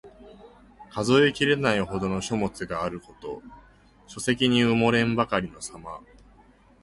[0.89, 3.43] 数えきれないほどの書物があること。
[4.07, 6.01] 書籍に埋もれんばかりのさま。